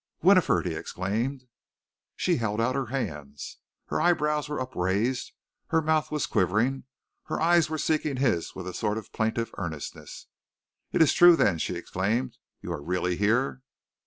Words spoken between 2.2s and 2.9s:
held out her